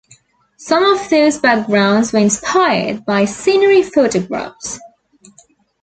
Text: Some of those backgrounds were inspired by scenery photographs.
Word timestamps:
Some 0.57 0.83
of 0.83 1.07
those 1.11 1.37
backgrounds 1.37 2.11
were 2.11 2.17
inspired 2.17 3.05
by 3.05 3.25
scenery 3.25 3.83
photographs. 3.83 4.79